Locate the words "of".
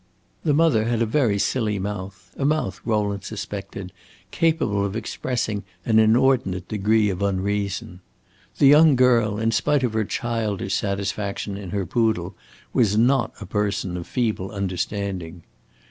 4.83-4.95, 7.11-7.21, 9.83-9.93, 13.95-14.07